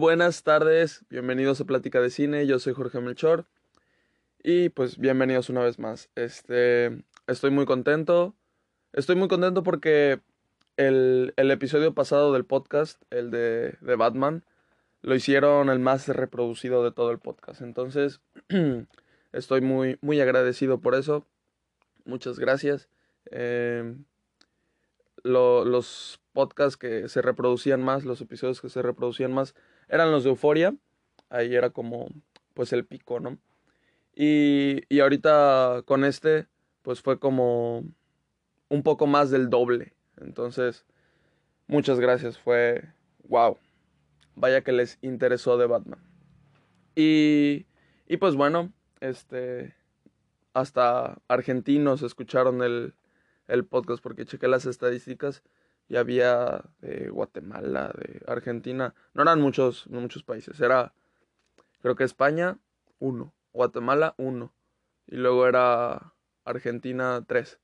[0.00, 3.44] Buenas tardes, bienvenidos a Plática de Cine, yo soy Jorge Melchor
[4.42, 6.08] y pues bienvenidos una vez más.
[6.14, 8.34] Este, estoy muy contento,
[8.94, 10.22] estoy muy contento porque
[10.78, 14.42] el, el episodio pasado del podcast, el de, de, Batman,
[15.02, 17.60] lo hicieron el más reproducido de todo el podcast.
[17.60, 18.22] Entonces,
[19.32, 21.26] estoy muy, muy agradecido por eso.
[22.06, 22.88] Muchas gracias.
[25.22, 29.54] Lo, los podcasts que se reproducían más, los episodios que se reproducían más,
[29.90, 30.74] eran los de Euforia.
[31.28, 32.08] Ahí era como,
[32.54, 33.38] pues, el pico, ¿no?
[34.14, 36.46] Y, y ahorita con este,
[36.82, 37.84] pues fue como
[38.68, 39.94] un poco más del doble.
[40.16, 40.86] Entonces,
[41.66, 42.38] muchas gracias.
[42.38, 42.84] Fue,
[43.28, 43.58] wow.
[44.34, 46.00] Vaya que les interesó de Batman.
[46.94, 47.66] Y,
[48.06, 49.74] y pues bueno, este,
[50.54, 52.94] hasta argentinos escucharon el,
[53.48, 55.42] el podcast porque chequé las estadísticas
[55.90, 60.94] y había de Guatemala, de Argentina, no eran muchos, no muchos países, era
[61.82, 62.58] creo que España
[63.00, 64.52] uno, Guatemala uno
[65.08, 67.58] y luego era Argentina tres.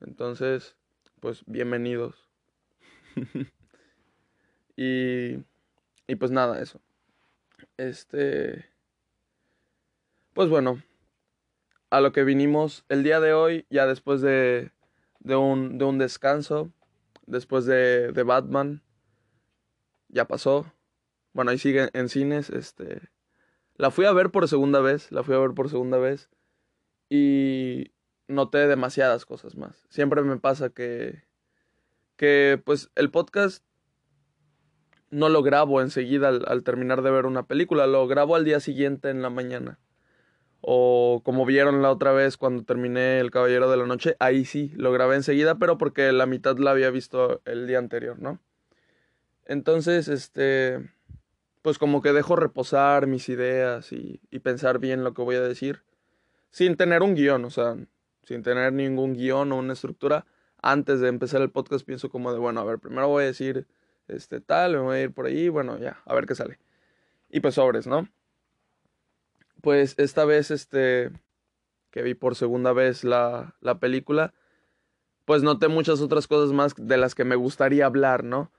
[0.00, 0.74] Entonces,
[1.20, 2.28] pues bienvenidos.
[4.76, 5.36] y
[6.08, 6.80] y pues nada, eso.
[7.76, 8.68] Este
[10.34, 10.82] pues bueno,
[11.90, 14.72] a lo que vinimos el día de hoy, ya después de
[15.20, 16.72] de un, de un descanso
[17.26, 18.82] después de, de, Batman.
[20.08, 20.72] Ya pasó.
[21.32, 22.50] Bueno, ahí sigue en cines.
[22.50, 23.08] Este.
[23.76, 25.10] La fui a ver por segunda vez.
[25.12, 26.28] La fui a ver por segunda vez.
[27.08, 27.92] Y
[28.28, 29.86] noté demasiadas cosas más.
[29.88, 31.24] Siempre me pasa que.
[32.16, 33.64] Que pues el podcast
[35.08, 37.86] no lo grabo enseguida al, al terminar de ver una película.
[37.86, 39.78] Lo grabo al día siguiente en la mañana.
[40.60, 44.72] O como vieron la otra vez cuando terminé El Caballero de la Noche, ahí sí,
[44.76, 48.38] lo grabé enseguida, pero porque la mitad la había visto el día anterior, ¿no?
[49.46, 50.78] Entonces, este,
[51.62, 55.82] pues como que dejo reposar mis ideas y, pensar bien lo que voy a decir,
[56.50, 57.76] sin tener un guion, o sea,
[58.24, 60.26] sin tener ningún guion o una estructura.
[60.62, 63.66] Antes de empezar el podcast pienso como de, bueno, a ver, primero voy a decir,
[64.08, 66.58] este, tal, me voy a ir por ahí, bueno, ya, a ver qué sale.
[67.30, 68.08] Y pues sobres, ¿no?
[69.62, 71.10] Pues esta vez, este,
[71.90, 74.34] que vi por segunda vez la, la película,
[75.24, 78.50] pues noté muchas otras cosas más de las que me gustaría hablar, ¿no?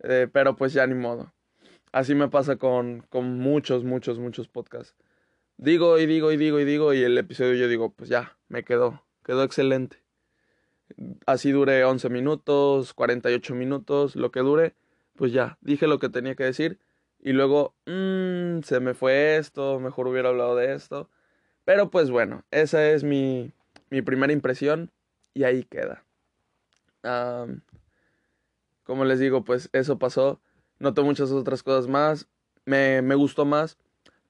[0.00, 1.32] Eh, pero pues ya ni modo.
[1.92, 4.94] Así me pasa con, con muchos, muchos, muchos podcasts.
[5.56, 8.64] Digo y digo y digo y digo y el episodio yo digo, pues ya, me
[8.64, 10.02] quedó, quedó excelente.
[11.26, 14.74] Así dure 11 minutos, 48 minutos, lo que dure,
[15.16, 16.78] pues ya, dije lo que tenía que decir
[17.26, 21.10] y luego, mmm, se me fue esto, mejor hubiera hablado de esto.
[21.64, 23.52] Pero pues bueno, esa es mi,
[23.90, 24.92] mi primera impresión
[25.34, 26.04] y ahí queda.
[28.84, 30.40] como les digo, pues eso pasó.
[30.78, 32.28] Noté muchas otras cosas más.
[32.64, 33.76] Me, me, gustó más.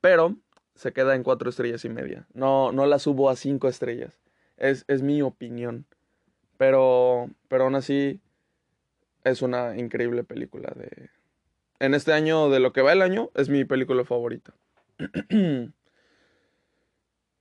[0.00, 0.34] Pero
[0.74, 2.26] se queda en cuatro estrellas y media.
[2.32, 4.18] No, no la subo a cinco estrellas.
[4.56, 5.84] Es, es mi opinión.
[6.56, 8.22] Pero, pero aún así
[9.22, 11.10] es una increíble película de,
[11.78, 14.54] en este año, de lo que va el año, es mi película favorita.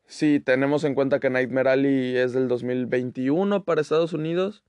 [0.06, 4.63] si tenemos en cuenta que Nightmare Alley es del 2021 para Estados Unidos,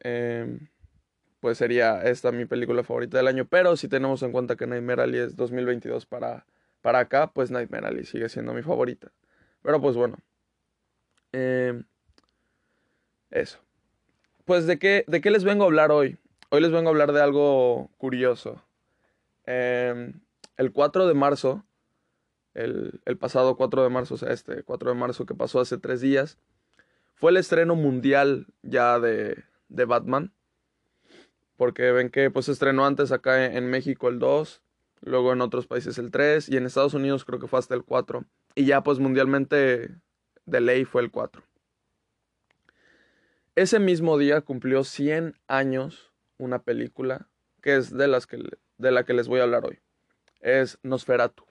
[0.00, 0.58] eh,
[1.40, 3.46] pues sería esta mi película favorita del año.
[3.46, 6.46] Pero si tenemos en cuenta que Nightmare Alley es 2022 para,
[6.80, 9.12] para acá, pues Nightmare Alley sigue siendo mi favorita.
[9.62, 10.18] Pero pues bueno.
[11.32, 11.82] Eh,
[13.30, 13.58] eso.
[14.44, 16.18] Pues de qué, de qué les vengo a hablar hoy.
[16.50, 18.62] Hoy les vengo a hablar de algo curioso.
[19.46, 20.12] Eh,
[20.56, 21.64] el 4 de marzo,
[22.54, 25.78] el, el, pasado 4 de marzo, o sea, este 4 de marzo que pasó hace
[25.78, 26.38] tres días,
[27.14, 30.32] fue el estreno mundial ya de, de Batman.
[31.56, 34.62] Porque ven que pues se estrenó antes acá en, en México el 2,
[35.02, 37.84] luego en otros países el 3 y en Estados Unidos creo que fue hasta el
[37.84, 38.24] 4.
[38.54, 39.94] Y ya pues mundialmente
[40.46, 41.42] de ley fue el 4.
[43.54, 47.28] Ese mismo día cumplió 100 años una película
[47.60, 48.38] que es de las que
[48.82, 49.78] de la que les voy a hablar hoy.
[50.40, 51.44] Es Nosferatu.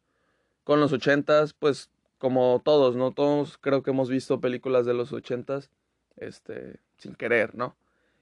[0.66, 3.14] con los ochentas, pues como todos, ¿no?
[3.14, 5.72] Todos creo que hemos visto películas de los ochentas,
[6.18, 7.76] este, sin querer, ¿no?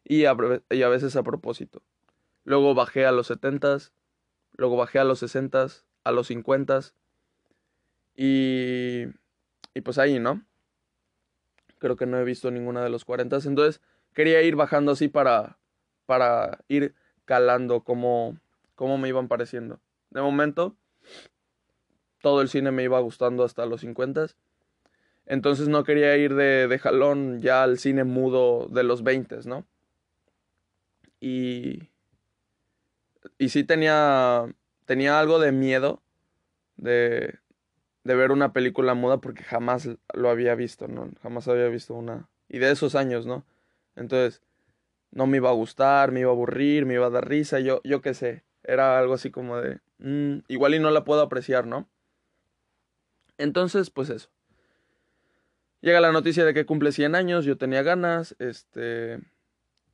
[0.04, 1.82] Y a, veces a propósito.
[2.44, 3.94] Luego bajé a los setentas,
[4.58, 6.96] luego bajé a los sesentas, a los cincuentas,
[8.16, 9.06] y,
[9.74, 10.44] y pues ahí, ¿no?
[11.78, 13.38] Creo que no he visto ninguna de los 40.
[13.46, 13.82] Entonces
[14.14, 15.58] quería ir bajando así para,
[16.06, 16.96] para ir
[17.26, 18.38] calando cómo,
[18.76, 19.80] cómo me iban pareciendo.
[20.10, 20.76] De momento,
[22.22, 24.28] todo el cine me iba gustando hasta los 50.
[25.32, 29.66] Entonces no quería ir de, jalón ya al cine mudo de los 20, ¿no?
[31.22, 31.84] Y,
[33.38, 36.02] y sí tenía, tenía algo de miedo
[36.76, 37.40] de,
[38.04, 41.10] de ver una película muda porque jamás lo había visto, ¿no?
[41.24, 42.28] Jamás había visto una.
[42.50, 43.46] Y de esos años, ¿no?
[43.96, 44.42] Entonces,
[45.12, 47.80] no me iba a gustar, me iba a aburrir, me iba a dar risa, yo,
[47.86, 48.44] yo qué sé.
[48.64, 51.88] Era algo así como de, mm, igual y no la puedo apreciar, ¿no?
[53.38, 54.30] Entonces, pues eso.
[55.82, 59.20] Llega la noticia de que cumple 100 años, yo tenía ganas, este...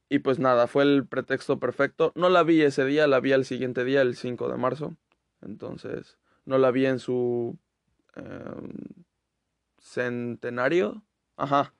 [0.10, 2.13] Y pues nada, fue el pretexto perfecto.
[2.16, 4.95] No la vi ese día, la vi al siguiente día, el 5 de marzo.
[5.42, 7.57] Entonces, no la vi en su
[8.18, 9.06] Em,
[9.80, 11.04] centenario.
[11.36, 11.74] Ajá.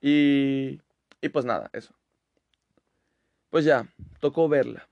[0.00, 0.80] Y,
[1.20, 1.94] y pues nada, eso.
[3.50, 3.86] Pues ya,
[4.20, 4.88] tocó verla.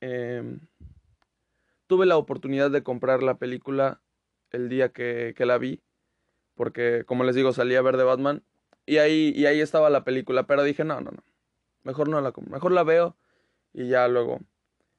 [0.00, 0.60] Em,
[1.86, 4.00] tuve la oportunidad de comprar la película
[4.50, 5.80] el día que, que, la vi.
[6.60, 8.44] Porque, como les digo, salí a ver de Batman.
[8.84, 10.46] Y ahí, y ahí estaba la película.
[10.46, 11.24] Pero dije, no, no, no.
[11.84, 12.34] Mejor no la.
[12.50, 13.16] Mejor la veo
[13.72, 14.40] y ya luego.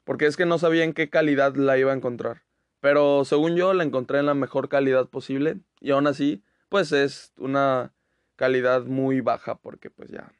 [0.03, 2.41] Porque es que no sabía en qué calidad la iba a encontrar.
[2.79, 7.31] Pero según yo la encontré en la mejor calidad posible y aún así pues es
[7.37, 7.93] una
[8.37, 10.31] calidad muy baja porque pues ya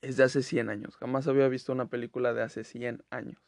[0.00, 0.96] es de hace 100 años.
[0.96, 3.42] Jamás había visto una película de hace 100 años.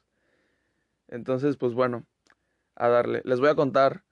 [1.06, 2.04] Entonces pues bueno,
[2.74, 3.22] a darle.
[3.24, 4.04] Les voy a contar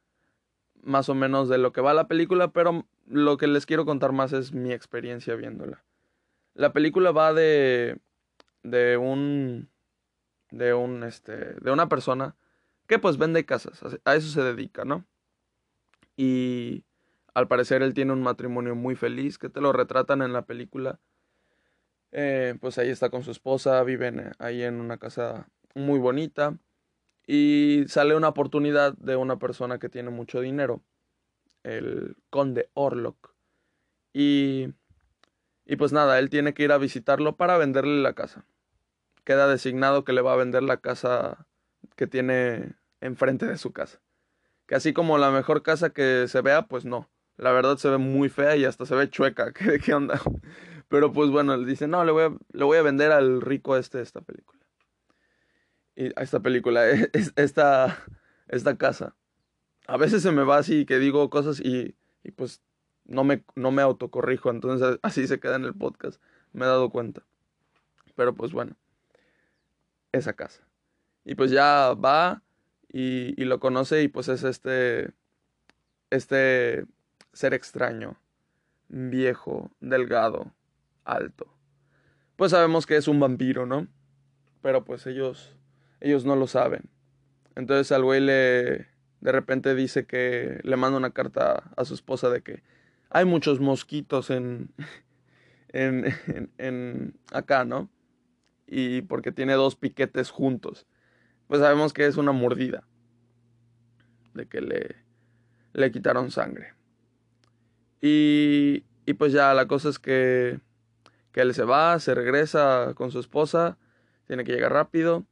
[0.82, 4.12] más o menos de lo que va la película, pero lo que les quiero contar
[4.12, 5.84] más es mi experiencia viéndola.
[6.54, 8.00] La película va de
[8.62, 9.68] de un
[10.50, 12.36] de un este de una persona
[12.86, 15.04] que pues vende casas, a eso se dedica, ¿no?
[16.16, 16.84] Y
[17.34, 21.00] al parecer él tiene un matrimonio muy feliz, que te lo retratan en la película.
[22.12, 26.56] Eh, pues ahí está con su esposa, viven eh, ahí en una casa muy bonita.
[27.26, 30.82] Y sale una oportunidad de una persona que tiene mucho dinero,
[31.64, 33.34] el conde Orlok.
[34.12, 34.68] Y,
[35.64, 38.46] y pues nada, él tiene que ir a visitarlo para venderle la casa.
[39.24, 41.46] Queda designado que le va a vender la casa
[41.96, 44.00] que tiene enfrente de su casa.
[44.66, 47.10] Que así como la mejor casa que se vea, pues no.
[47.36, 49.52] La verdad se ve muy fea y hasta se ve chueca.
[49.54, 50.20] ¿Qué, qué onda?
[50.88, 53.76] Pero pues bueno, él dice, no, le voy, a, le voy a vender al rico
[53.76, 54.55] este esta película.
[55.96, 56.86] Esta película,
[57.36, 58.04] esta,
[58.48, 59.16] esta casa.
[59.86, 62.62] A veces se me va así que digo cosas y, y pues
[63.04, 64.50] no me, no me autocorrijo.
[64.50, 66.20] Entonces así se queda en el podcast.
[66.52, 67.22] Me he dado cuenta.
[68.14, 68.76] Pero pues bueno,
[70.12, 70.62] esa casa.
[71.24, 72.42] Y pues ya va
[72.92, 75.10] y, y lo conoce y pues es este,
[76.10, 76.86] este
[77.32, 78.18] ser extraño,
[78.88, 80.52] viejo, delgado,
[81.04, 81.46] alto.
[82.36, 83.88] Pues sabemos que es un vampiro, ¿no?
[84.62, 85.55] Pero pues ellos,
[86.00, 86.90] ellos no lo saben.
[87.54, 88.86] Entonces al güey le,
[89.20, 92.62] de repente dice que le manda una carta a su esposa de que
[93.10, 94.70] hay muchos mosquitos en,
[95.68, 97.90] en, en, en acá, ¿no?
[98.66, 100.86] Y porque tiene dos piquetes juntos
[101.46, 102.84] pues sabemos que es una mordida.
[104.34, 104.96] De que le,
[105.72, 106.74] le quitaron sangre.
[108.02, 110.60] Y, y pues ya la cosa es que,
[111.32, 113.78] que él se va, se regresa con su esposa,
[114.26, 115.24] tiene que llegar rápido.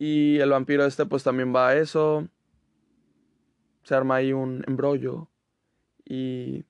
[0.00, 2.26] Y el vampiro este pues también va a eso.
[3.82, 5.28] Se arma ahí un embrollo.
[6.06, 6.64] Y,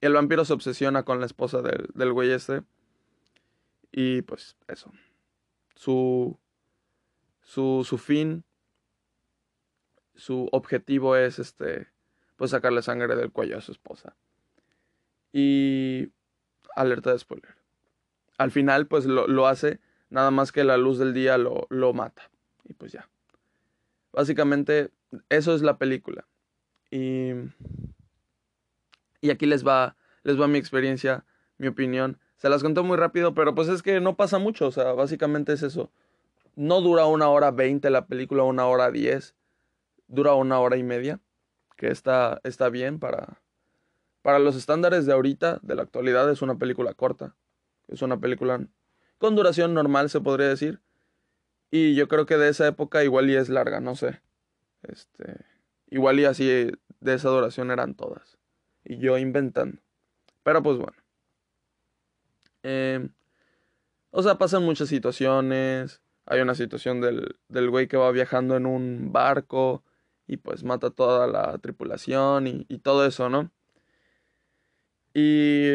[0.00, 2.62] el vampiro se obsesiona con la esposa del, del güey este.
[3.90, 4.92] Y pues eso.
[5.74, 6.38] Su,
[7.42, 8.44] su, su fin,
[10.14, 11.88] su objetivo es este,
[12.36, 14.14] pues sacarle sangre del cuello a su esposa.
[15.32, 16.12] Y
[16.76, 17.56] alerta de spoiler.
[18.36, 19.80] Al final, pues lo, lo hace,
[20.10, 22.30] nada más que la luz del día lo, lo mata.
[22.68, 23.08] Y pues ya.
[24.12, 24.90] Básicamente,
[25.28, 26.28] eso es la película.
[26.90, 27.32] Y,
[29.20, 31.24] y aquí les va, les va mi experiencia,
[31.56, 32.18] mi opinión.
[32.36, 35.52] Se las conté muy rápido, pero pues es que no pasa mucho, o sea, básicamente
[35.52, 35.90] es eso.
[36.54, 39.34] No dura una hora veinte la película, una hora diez,
[40.06, 41.20] dura una hora y media,
[41.76, 43.40] que está, está bien para,
[44.22, 47.34] para los estándares de ahorita, de la actualidad, es una película corta,
[47.88, 48.66] es una película
[49.18, 50.80] con duración normal, se podría decir.
[51.70, 54.20] Y yo creo que de esa época igual y es larga, no sé.
[54.82, 55.44] Este,
[55.90, 56.70] igual y así
[57.00, 58.38] de esa duración eran todas.
[58.84, 59.80] Y yo inventando.
[60.42, 60.96] Pero pues bueno.
[62.62, 63.08] Eh,
[64.10, 66.00] o sea, pasan muchas situaciones.
[66.26, 69.84] Hay una situación del, del güey que va viajando en un barco
[70.26, 73.50] y pues mata toda la tripulación y, y todo eso, ¿no?
[75.14, 75.72] Y,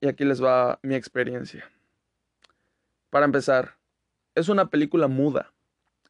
[0.00, 1.70] y aquí les va mi experiencia.
[3.10, 3.76] Para empezar,
[4.34, 5.52] es una película muda.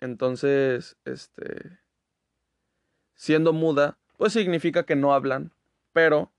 [0.00, 1.78] Entonces, este,
[3.14, 5.52] siendo muda, pues significa que no hablan,
[5.92, 6.32] pero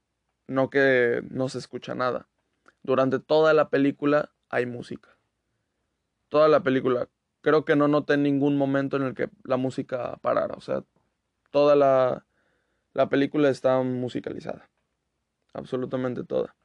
[0.48, 2.28] no que no se escucha nada.
[2.84, 5.10] Durante toda la película hay música.
[6.30, 7.10] Toda la película.
[7.42, 10.56] Creo que no noté ningún momento en el que la música parara.
[10.56, 10.84] O sea,
[11.52, 12.26] toda la,
[12.94, 14.70] la película está musicalizada.
[15.54, 16.56] Absolutamente toda.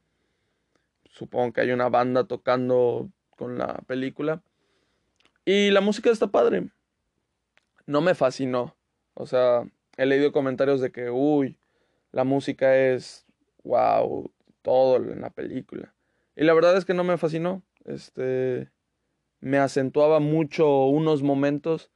[1.09, 4.43] Supongo que hay una banda tocando con la película.
[5.50, 6.71] Y la música está padre.
[7.85, 8.76] No me fascinó.
[9.14, 11.59] O sea, he leído comentarios de que, uy,
[12.12, 13.26] la música es
[13.64, 14.30] wow,
[14.62, 15.92] todo en la película.
[16.37, 17.64] Y la verdad es que no me fascinó.
[17.85, 18.71] Este
[19.40, 21.90] me acentuaba mucho unos momentos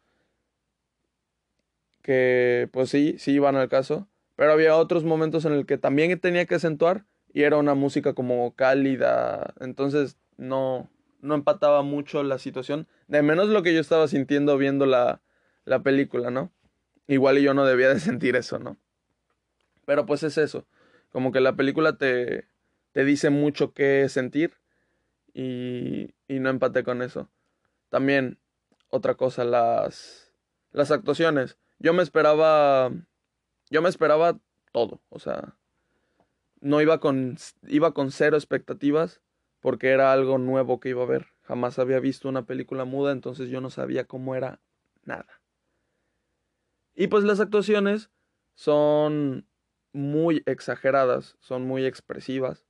[2.03, 6.19] que pues sí, sí iban al caso, pero había otros momentos en el que también
[6.19, 10.91] tenía que acentuar y era una música como cálida, entonces no
[11.25, 15.23] no empataba mucho la situación, de menos lo que yo estaba sintiendo viendo la,
[15.65, 16.53] la película, ¿no?
[17.07, 18.77] Igual y yo no debía de sentir eso, ¿no?
[19.87, 20.67] Pero pues es eso,
[21.11, 22.47] como que la película te,
[22.93, 24.55] te dice mucho qué sentir
[25.33, 27.31] y, y no empaté con eso.
[27.89, 28.39] También,
[28.91, 30.31] otra cosa, las,
[30.73, 31.59] las actuaciones.
[31.79, 32.93] Yo me esperaba,
[33.71, 34.39] yo me esperaba
[34.73, 35.57] todo, o sea,
[36.61, 39.23] no iba con, iba con cero expectativas
[39.65, 41.29] porque era algo nuevo que iba a ver.
[41.41, 44.61] Jamás había visto una película muda, entonces yo no sabía cómo era
[45.05, 45.41] nada.
[46.95, 48.11] Y pues las actuaciones
[48.55, 49.49] son
[49.95, 52.67] muy exageradas, son muy expresivas.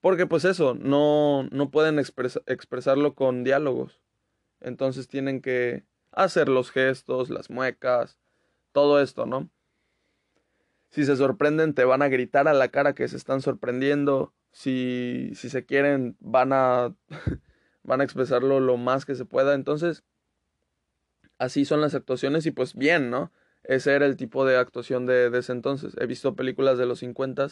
[0.00, 4.00] Porque pues eso, no, no pueden expresarlo con diálogos.
[4.60, 8.20] Entonces tienen que hacer los gestos, las muecas,
[8.70, 9.50] todo esto, ¿no?
[10.88, 14.32] Si se sorprenden, te van a gritar a la cara que se están sorprendiendo.
[14.52, 16.94] Si, si se quieren, van a,
[17.82, 19.54] van a expresarlo lo más que se pueda.
[19.54, 20.04] Entonces,
[21.38, 23.32] así son las actuaciones y pues bien, ¿no?
[23.64, 25.96] Ese era el tipo de actuación de, ese entonces.
[25.98, 27.48] He visto películas de los 50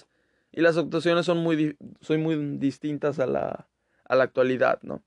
[0.53, 3.69] y las actuaciones son muy, son muy distintas a la,
[4.05, 5.03] a la actualidad, ¿no?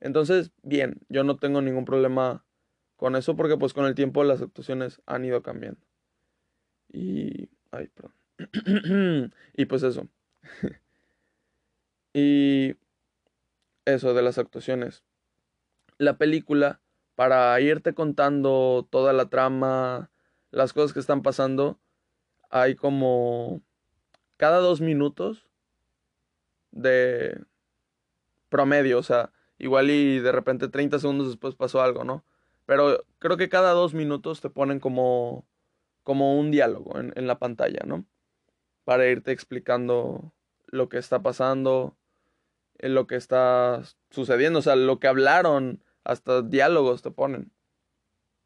[0.00, 2.44] Entonces, bien, yo no tengo ningún problema
[2.96, 5.80] con eso porque pues con el tiempo las actuaciones han ido cambiando.
[6.92, 7.48] Y...
[7.70, 9.32] Ay, perdón.
[9.56, 10.08] y pues eso.
[12.12, 12.76] y
[13.84, 15.02] eso de las actuaciones.
[15.98, 16.80] La película
[17.14, 20.10] para irte contando toda la trama,
[20.50, 21.78] las cosas que están pasando,
[22.50, 23.60] hay como
[24.36, 25.48] cada dos minutos
[26.70, 27.42] de
[28.48, 32.24] promedio, o sea, igual y de repente 30 segundos después pasó algo, ¿no?
[32.66, 35.44] Pero creo que cada dos minutos te ponen como,
[36.04, 38.04] como un diálogo en, en la pantalla, ¿no?
[38.84, 40.32] Para irte explicando
[40.70, 41.96] lo que está pasando,
[42.78, 47.52] lo que está sucediendo, o sea, lo que hablaron hasta diálogos te ponen.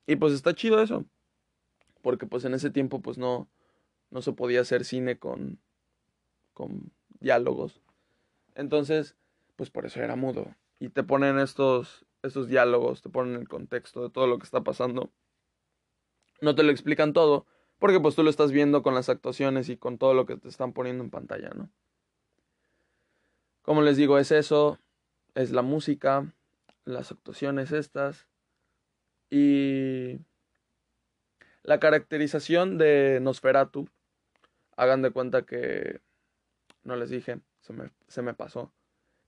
[0.06, 1.04] Y pues está chido eso.
[2.02, 3.48] Porque pues en ese tiempo pues no,
[4.10, 5.60] no se podía hacer cine con,
[6.52, 7.80] con diálogos.
[8.54, 9.16] Entonces,
[9.56, 10.54] pues por eso era mudo.
[10.80, 14.62] Y te ponen estos, estos diálogos, te ponen el contexto de todo lo que está
[14.62, 15.12] pasando.
[16.40, 17.46] No te lo explican todo,
[17.78, 20.48] porque pues tú lo estás viendo con las actuaciones y con todo lo que te
[20.48, 21.70] están poniendo en pantalla, ¿no?
[23.62, 24.78] Como les digo, es eso,
[25.34, 26.32] es la música,
[26.84, 28.26] las actuaciones estas
[29.30, 30.18] y
[31.62, 33.88] la caracterización de Nosferatu.
[34.76, 36.00] Hagan de cuenta que
[36.82, 38.72] no les dije, se me, se me pasó.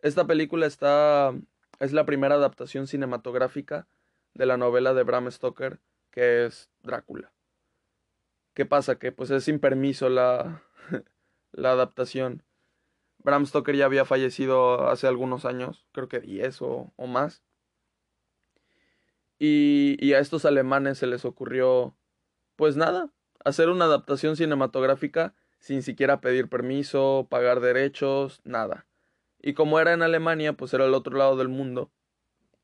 [0.00, 1.32] Esta película está
[1.80, 3.86] es la primera adaptación cinematográfica
[4.34, 7.32] de la novela de Bram Stoker, que es Drácula.
[8.54, 8.98] ¿Qué pasa?
[8.98, 10.62] Que pues es sin permiso la,
[11.52, 12.42] la adaptación.
[13.24, 17.42] Bram Stoker ya había fallecido hace algunos años, creo que 10 o, más.
[19.38, 21.96] Y, a estos alemanes se les ocurrió,
[22.54, 23.10] pues nada,
[23.44, 28.86] hacer una adaptación cinematográfica sin siquiera pedir permiso, pagar derechos, nada.
[29.40, 31.90] Y como era en Alemania, pues era el otro lado del mundo.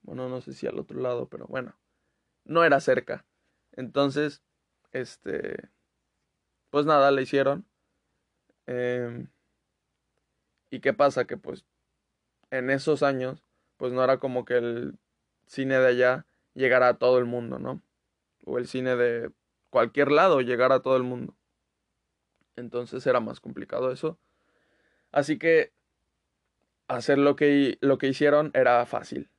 [0.03, 1.79] Bueno, no sé si al otro lado, pero bueno,
[2.45, 3.25] no era cerca.
[3.73, 4.43] Entonces,
[4.93, 5.71] este,
[6.69, 7.67] pues nada, le hicieron.
[8.67, 9.29] Em,
[10.71, 11.27] ¿Y qué pasa?
[11.27, 11.65] Que pues
[12.51, 13.45] en esos años,
[13.77, 14.99] pues no era como que el
[15.47, 17.83] cine de allá llegara a todo el mundo, ¿no?
[18.45, 19.31] O el cine de
[19.71, 21.35] cualquier lado llegara a todo el mundo.
[22.57, 24.19] Entonces era más complicado eso.
[25.13, 25.73] Así que
[26.89, 29.31] hacer lo que, lo que hicieron era fácil.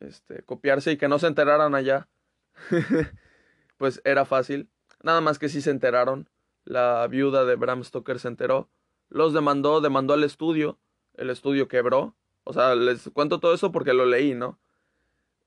[0.00, 2.08] Este, copiarse y que no se enteraran allá.
[3.76, 4.68] pues era fácil.
[5.02, 6.28] Nada más que sí se enteraron.
[6.64, 8.68] La viuda de Bram Stoker se enteró.
[9.12, 10.78] Los demandó, demandó al estudio.
[11.14, 12.16] El estudio quebró.
[12.44, 14.58] O sea, les cuento todo eso porque lo leí, ¿no?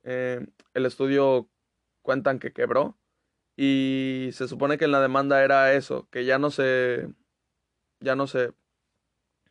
[0.04, 1.50] Eh, el estudio
[2.02, 2.98] cuentan que quebró.
[3.58, 7.10] Y se supone que en la demanda era eso, que ya no se.
[8.00, 8.54] ya no se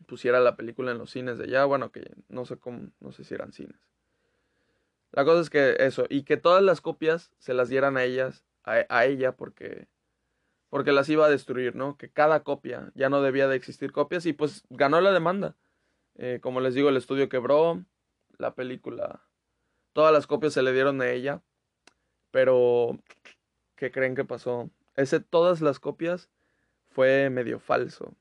[0.06, 1.64] pusiera la película en los cines de allá.
[1.64, 3.80] Bueno, que no sé cómo, no sé si eran cines.
[5.10, 8.44] La cosa es que eso, y que todas las copias se las dieran a ellas,
[8.64, 9.86] a, ella, porque,
[10.74, 11.96] porque las iba a destruir, ¿no?
[11.96, 15.54] Que cada copia ya no debía de existir copias y pues ganó la demanda.
[16.16, 17.84] Eh, como les digo, el estudio quebró,
[18.38, 19.22] la película,
[19.92, 21.42] todas las copias se le dieron a ella,
[22.32, 22.98] pero
[23.76, 24.68] ¿qué creen que pasó?
[24.96, 26.28] Ese todas las copias
[26.90, 28.12] fue medio falso.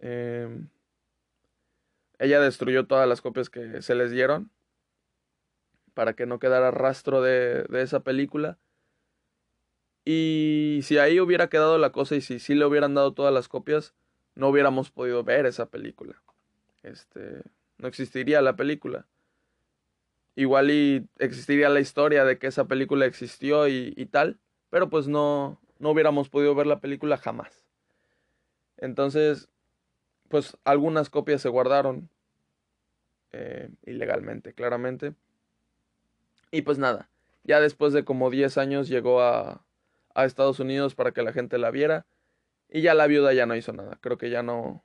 [0.00, 0.68] Em,
[2.18, 4.50] ella destruyó todas las copias que se les dieron
[5.94, 8.58] para que no quedara rastro de, esa película.
[10.12, 13.46] Y si ahí hubiera quedado la cosa y si sí le hubieran dado todas las
[13.46, 13.94] copias,
[14.34, 16.20] no hubiéramos podido ver esa película.
[16.82, 17.42] Este,
[17.78, 19.06] no existiría la película.
[20.34, 25.60] Igual y existiría la historia de que esa película existió y, tal, pero pues no,
[25.78, 27.62] no hubiéramos podido ver la película jamás.
[28.78, 29.48] Entonces,
[30.28, 32.10] pues algunas copias se guardaron
[33.30, 35.14] eh, ilegalmente, claramente.
[36.50, 37.08] Y pues nada,
[37.44, 39.64] ya después de como 10 años llegó a,
[40.14, 42.06] a Estados Unidos para que la gente la viera.
[42.68, 43.98] Y ya la viuda ya no hizo nada.
[44.00, 44.84] Creo que ya no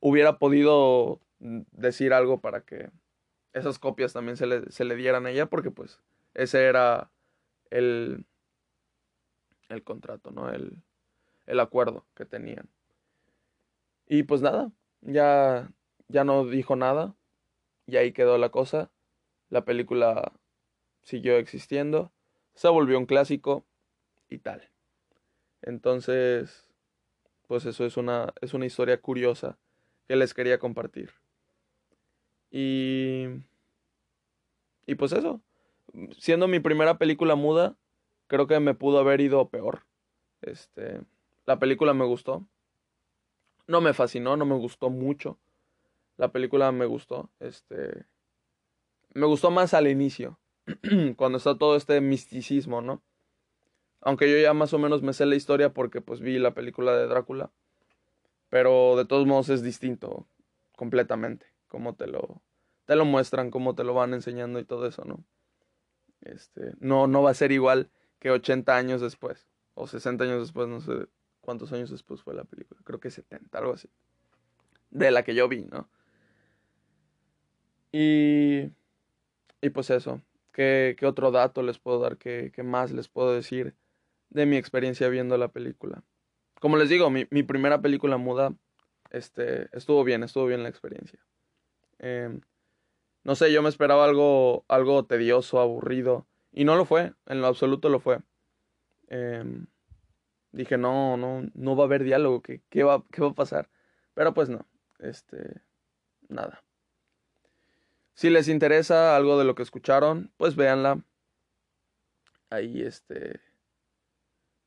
[0.00, 2.90] hubiera podido decir algo para que
[3.52, 6.00] esas copias también se le, se le dieran a ella, porque pues
[6.34, 7.10] ese era
[7.70, 8.26] el,
[9.68, 10.50] el contrato, ¿no?
[10.50, 10.82] El,
[11.46, 12.68] el acuerdo que tenían.
[14.06, 15.70] Y pues nada, ya,
[16.08, 17.14] ya no dijo nada.
[17.86, 18.90] Y ahí quedó la cosa.
[19.50, 20.32] La película
[21.02, 22.12] siguió existiendo,
[22.54, 23.64] se volvió un clásico
[24.28, 24.68] y tal.
[25.62, 26.70] Entonces,
[27.46, 29.58] pues eso es una, es una historia curiosa
[30.06, 31.10] que les quería compartir.
[32.50, 33.26] Y,
[34.86, 35.40] y pues eso,
[36.18, 37.76] siendo mi primera película muda,
[38.26, 39.84] creo que me pudo haber ido peor.
[40.42, 41.00] Este,
[41.46, 42.46] la película me gustó.
[43.66, 45.38] No me fascinó, no me gustó mucho.
[46.16, 48.04] La película me gustó, este
[49.14, 50.38] me gustó más al inicio.
[51.16, 53.02] cuando está todo este misticismo, ¿no?
[54.04, 56.96] Aunque yo ya más o menos me sé la historia porque pues vi la película
[56.96, 57.50] de Drácula.
[58.50, 60.26] Pero de todos modos es distinto
[60.76, 61.46] completamente.
[61.68, 62.42] Como te lo,
[62.84, 65.24] te lo muestran, cómo te lo van enseñando y todo eso, ¿no?
[66.20, 69.48] Este, no, no va a ser igual que 80 años después.
[69.74, 71.08] O 60 años después, no sé
[71.40, 72.80] cuántos años después fue la película.
[72.84, 73.88] Creo que 70, algo así.
[74.90, 75.88] De la que yo vi, ¿no?
[77.90, 78.70] Y...
[79.60, 80.20] Y pues eso.
[80.52, 82.16] ¿Qué, otro dato les puedo dar?
[82.16, 83.74] ¿Qué, más les puedo decir
[84.34, 86.02] de mi experiencia viendo la película?
[86.60, 88.54] Como les digo, mi, primera película muda
[89.10, 91.18] este, estuvo bien, estuvo bien la experiencia.
[91.98, 92.40] Em,
[93.22, 97.46] no sé, yo me esperaba algo, algo tedioso, aburrido, y no lo fue, en lo
[97.46, 98.20] absoluto lo fue.
[99.08, 99.66] Em,
[100.52, 103.70] dije, no, no, no va a haber diálogo, ¿qué, qué, va, ¿qué va a pasar?
[104.14, 104.66] Pero pues no,
[104.98, 105.62] este,
[106.28, 106.62] nada.
[108.14, 111.02] Si les interesa algo de lo que escucharon, pues véanla.
[112.50, 113.40] Ahí este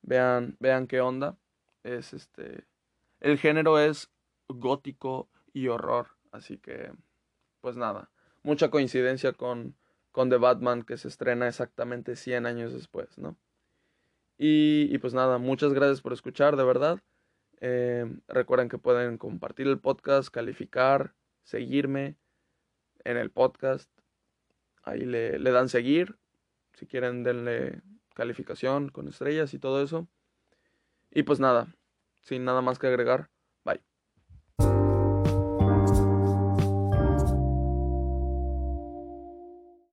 [0.08, 1.38] vean vean qué onda.
[1.84, 2.65] Es este
[3.20, 4.10] el género es
[4.48, 6.91] gótico y horror, así que
[7.62, 8.10] pues nada,
[8.41, 9.76] mucha coincidencia con
[10.12, 13.38] con The Batman que se estrena exactamente 100 años después, ¿no?
[14.39, 17.00] Y, pues nada, muchas gracias por escuchar, de verdad.
[17.60, 22.17] Eh, recuerden que pueden compartir el podcast, calificar, seguirme
[23.04, 23.89] en el podcast.
[24.84, 26.17] Ahí le, le dan seguir.
[26.74, 27.82] Si quieren, denle
[28.17, 30.08] calificación con estrellas y todo eso.
[31.12, 31.75] Y pues nada,
[32.21, 33.30] sin nada más que agregar.